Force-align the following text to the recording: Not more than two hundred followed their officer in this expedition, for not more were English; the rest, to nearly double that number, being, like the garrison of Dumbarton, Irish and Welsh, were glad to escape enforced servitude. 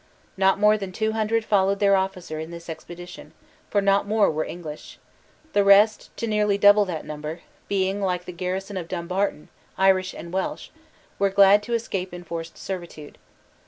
Not 0.35 0.57
more 0.59 0.79
than 0.79 0.91
two 0.91 1.11
hundred 1.11 1.45
followed 1.45 1.77
their 1.79 1.95
officer 1.95 2.39
in 2.39 2.49
this 2.49 2.69
expedition, 2.69 3.33
for 3.69 3.81
not 3.81 4.07
more 4.07 4.31
were 4.31 4.43
English; 4.43 4.97
the 5.53 5.63
rest, 5.63 6.09
to 6.17 6.25
nearly 6.25 6.57
double 6.57 6.85
that 6.85 7.05
number, 7.05 7.41
being, 7.67 8.01
like 8.01 8.25
the 8.25 8.31
garrison 8.31 8.77
of 8.77 8.87
Dumbarton, 8.87 9.49
Irish 9.77 10.15
and 10.15 10.33
Welsh, 10.33 10.71
were 11.19 11.29
glad 11.29 11.61
to 11.61 11.75
escape 11.75 12.15
enforced 12.15 12.57
servitude. 12.57 13.19